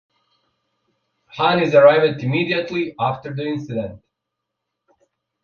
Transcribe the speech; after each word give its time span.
Han 1.27 1.59
is 1.61 1.75
arrested 1.75 2.23
immediately 2.23 2.95
after 2.99 3.35
the 3.35 3.45
incident. 3.45 4.01